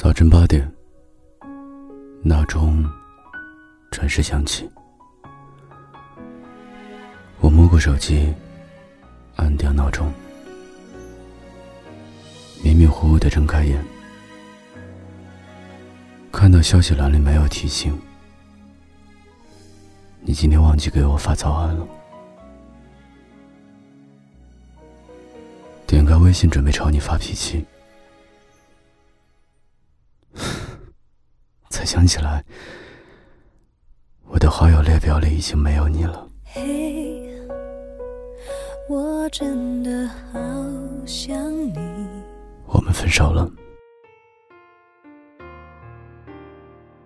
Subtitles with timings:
[0.00, 0.72] 早晨八点，
[2.22, 2.88] 闹钟
[3.90, 4.70] 准时响起。
[7.40, 8.32] 我摸过手机，
[9.34, 10.12] 按掉闹钟，
[12.62, 13.84] 迷迷糊糊的睁开眼，
[16.30, 17.92] 看到消息栏里没有提醒，
[20.20, 21.84] 你今天忘记给我发早安了。
[25.88, 27.66] 点开微信，准备朝你发脾气，
[31.88, 32.44] 想起来，
[34.26, 36.28] 我的好友列表里已经没有你了。
[36.44, 37.26] 嘿，
[38.90, 40.38] 我真的好
[41.06, 41.78] 想你。
[42.66, 43.50] 我们分手了，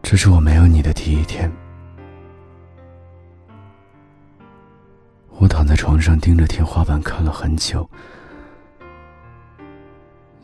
[0.00, 1.50] 这是我没有你的第一天。
[5.40, 7.90] 我躺在床上，盯着天花板看了很久。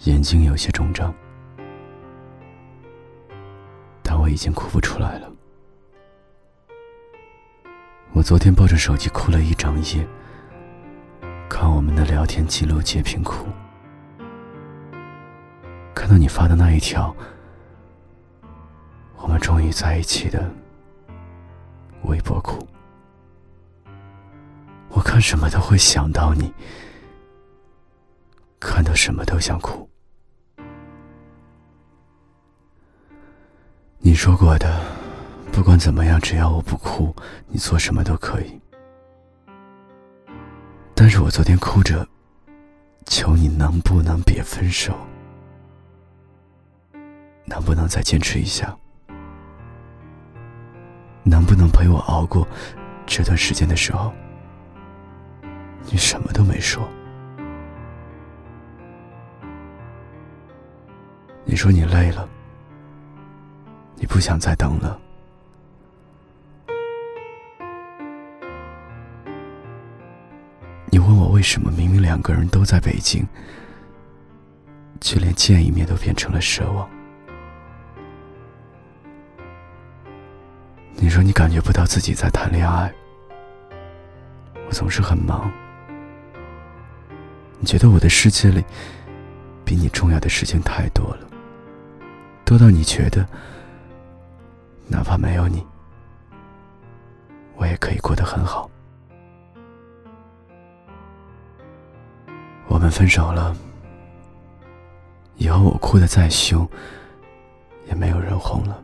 [0.06, 1.14] 眼睛有些肿胀，
[4.34, 5.30] 已经哭不出来了。
[8.12, 10.04] 我昨天抱着手机哭了一整夜，
[11.48, 13.46] 看我们的聊天记录截屏哭，
[15.94, 17.14] 看到你发的那一条
[19.18, 20.52] “我们终于在一起”的
[22.02, 22.66] 微博哭，
[24.88, 26.52] 我看什么都会想到你，
[28.58, 29.88] 看到什么都想哭。
[34.14, 34.80] 你说过的，
[35.50, 37.12] 不管怎么样，只要我不哭，
[37.48, 38.60] 你做什么都可以。
[40.94, 42.06] 但是我昨天哭着，
[43.06, 44.96] 求你能不能别分手，
[47.44, 48.72] 能不能再坚持一下，
[51.24, 52.46] 能不能陪我熬过
[53.06, 54.12] 这段时间的时候，
[55.90, 56.88] 你什么都没说。
[61.44, 62.28] 你说你累了。
[64.04, 65.00] 你不想再等了。
[70.90, 73.26] 你问我为什么明明两个人都在北京，
[75.00, 76.86] 却连见一面都变成了奢望。
[80.96, 82.92] 你说你感觉不到自己在谈恋爱，
[84.68, 85.50] 我总是很忙。
[87.58, 88.62] 你觉得我的世界里
[89.64, 91.26] 比你重要的事情太多了，
[92.44, 93.26] 多到你觉得。
[94.94, 95.66] 哪怕没有你，
[97.56, 98.70] 我也可以过得很好。
[102.68, 103.56] 我们分手了，
[105.34, 106.66] 以后我哭的再凶，
[107.86, 108.80] 也没有人哄了。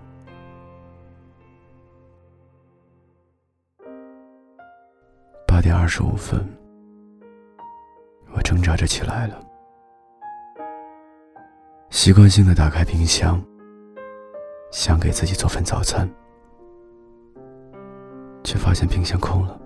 [5.47, 6.45] 八点二十五分，
[8.35, 9.41] 我挣扎着起来了，
[11.91, 13.41] 习惯性的打开冰箱。
[14.71, 16.09] 想给自己做份早餐，
[18.45, 19.61] 却发现冰箱空了。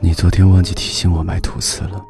[0.00, 2.04] 你昨天忘记提醒我买吐司了。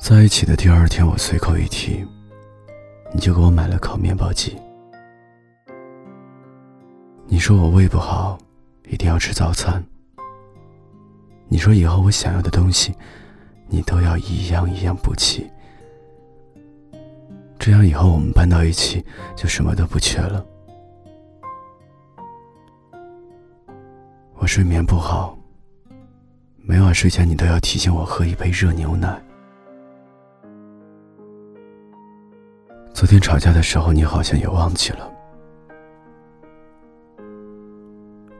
[0.00, 2.06] 在一起的第二天，我随口一提，
[3.12, 4.56] 你就给我买了烤面包机。
[7.26, 8.38] 你说我胃不好，
[8.88, 9.82] 一定要吃早餐。
[11.48, 12.94] 你说以后我想要的东西。
[13.74, 15.50] 你都要一样一样补齐，
[17.58, 19.04] 这样以后我们搬到一起
[19.34, 20.46] 就什么都不缺了。
[24.34, 25.36] 我睡眠不好，
[26.58, 29.20] 每晚睡前你都要提醒我喝一杯热牛奶。
[32.92, 35.10] 昨天吵架的时候，你好像也忘记了。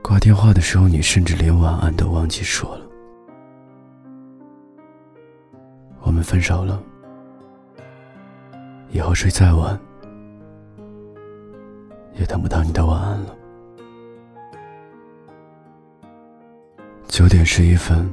[0.01, 2.94] 挂电话的时候，你甚至连晚安都忘记说了。
[6.25, 6.83] 分手了，
[8.91, 9.79] 以后睡再晚，
[12.15, 13.37] 也等不到你的晚安了。
[17.07, 18.13] 九点十一分，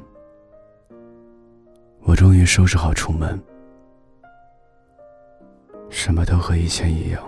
[2.02, 3.42] 我终于收拾好出门，
[5.90, 7.24] 什么都和以前一样，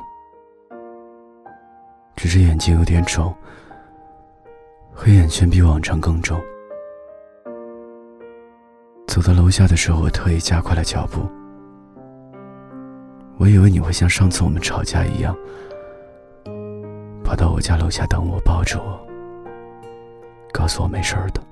[2.15, 3.33] 只是眼睛有点肿，
[4.93, 6.39] 黑眼圈比往常更重。
[9.13, 11.29] 走到楼下的时候，我特意加快了脚步。
[13.37, 15.37] 我以为你会像上次我们吵架一样，
[17.23, 18.99] 跑到我家楼下等我，抱着我，
[20.51, 21.43] 告诉我没事的，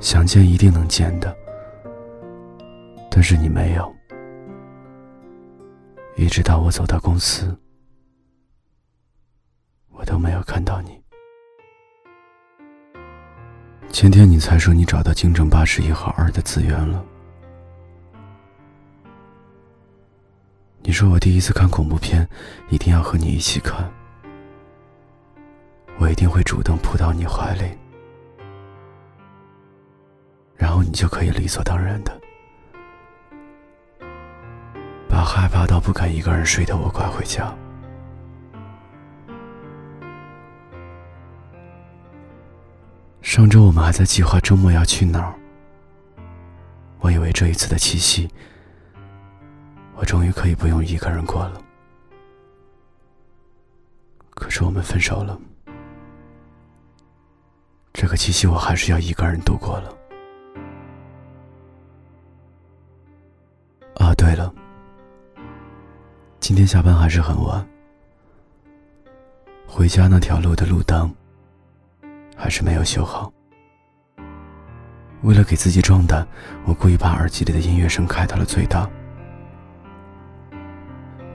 [0.00, 1.36] 想见一定能见的。
[3.10, 3.94] 但是你没有，
[6.16, 7.54] 一直到我走到公司，
[9.90, 11.01] 我都没有看到你。
[13.92, 17.04] 前天你才说你找到京城八十一号二的资源了。
[20.80, 22.26] 你说我第一次看恐怖片，
[22.70, 23.88] 一定要和你一起看，
[25.98, 27.64] 我一定会主动扑到你怀里，
[30.56, 32.18] 然后你就可以理所当然的
[35.06, 37.54] 把害怕到不敢一个人睡的我拐回家。
[43.22, 45.32] 上周我们还在计划周末要去哪儿，
[46.98, 48.28] 我以为这一次的七夕。
[49.94, 51.62] 我终于可以不用一个人过了，
[54.30, 55.38] 可是我们分手了。
[57.92, 59.96] 这个七夕我还是要一个人度过了。
[63.94, 64.52] 啊，对了，
[66.40, 67.64] 今天下班还是很晚，
[69.66, 71.14] 回家那条路的路灯
[72.42, 73.32] 还是没有修好。
[75.22, 76.26] 为了给自己壮胆，
[76.64, 78.90] 我故意把耳机里的音乐声开到了最大。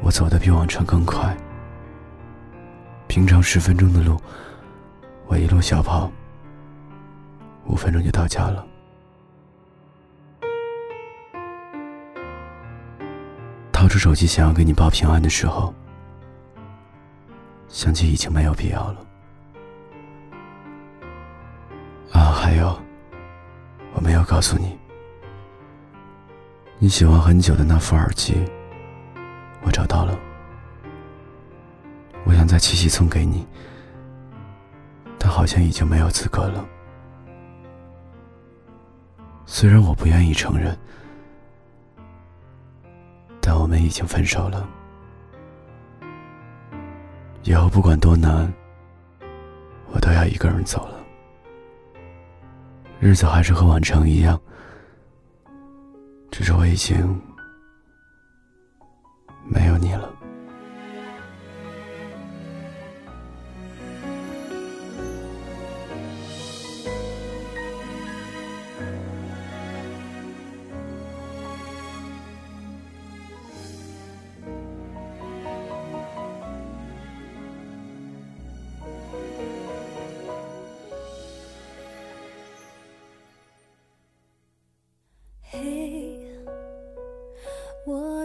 [0.01, 1.33] 我走的比往常更快，
[3.07, 4.19] 平常十分钟的路，
[5.27, 6.11] 我一路小跑，
[7.67, 8.67] 五分钟就到家了。
[13.71, 15.73] 掏出手机想要给你报平安的时候，
[17.69, 19.06] 想起已经没有必要了。
[22.47, 22.73] 还有，
[23.93, 24.79] 我没有告诉你，
[26.79, 28.41] 你喜欢很久的那副耳机。
[29.63, 30.17] 我找到了，
[32.23, 33.45] 我想在七夕送给你，
[35.19, 36.65] 但好像已经没有资格了。
[39.45, 40.73] 虽然我不愿意承认，
[43.41, 44.65] 但我们已经分手了。
[47.43, 48.49] 以后不管多难，
[49.91, 50.96] 我都要一个人走了。
[52.99, 54.39] 日子还是和往常一样，
[56.31, 57.21] 只是我已经。
[59.49, 60.16] 没有你了。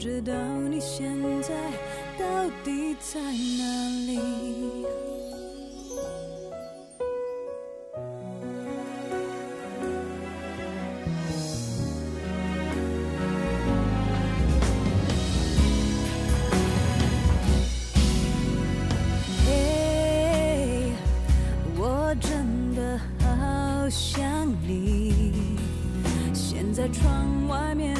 [0.00, 0.32] 知道
[0.70, 1.54] 你现在
[2.18, 4.86] 到底在哪里。
[21.76, 25.30] 我真的好想你。
[26.32, 27.99] 现在窗外面